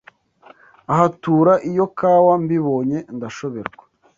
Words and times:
Ahatura 0.93 1.53
iyo 1.69 1.85
kawa 1.97 2.33
Mbibonye 2.43 2.97
ndashoberwa 3.15 3.83